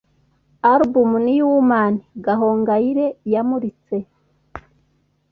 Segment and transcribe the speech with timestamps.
[0.73, 1.93] Album ’New Woman’
[2.25, 3.97] Gahongayire yamuritse